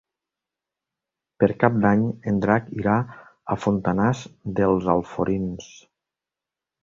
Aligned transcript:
Per 1.41 1.49
Cap 1.63 1.75
d'Any 1.83 2.05
en 2.31 2.39
Drac 2.45 2.71
irà 2.77 2.95
a 3.55 3.59
Fontanars 3.65 4.23
dels 4.61 4.89
Alforins. 4.95 5.69